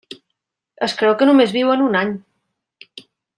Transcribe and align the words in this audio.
Es 0.87 0.95
creu 1.01 1.13
que 1.19 1.27
només 1.31 1.53
viuen 1.59 1.85
un 1.91 1.99
any. 2.01 2.17